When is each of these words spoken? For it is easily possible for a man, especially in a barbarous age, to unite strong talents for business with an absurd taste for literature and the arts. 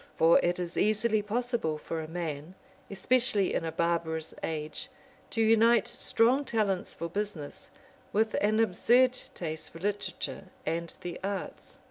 For 0.17 0.39
it 0.41 0.57
is 0.59 0.77
easily 0.79 1.21
possible 1.21 1.77
for 1.77 2.01
a 2.01 2.07
man, 2.07 2.55
especially 2.89 3.53
in 3.53 3.63
a 3.63 3.71
barbarous 3.71 4.33
age, 4.41 4.89
to 5.29 5.43
unite 5.43 5.85
strong 5.87 6.43
talents 6.43 6.95
for 6.95 7.07
business 7.07 7.69
with 8.11 8.33
an 8.41 8.59
absurd 8.59 9.13
taste 9.35 9.69
for 9.69 9.77
literature 9.77 10.45
and 10.65 10.95
the 11.01 11.19
arts. 11.23 11.77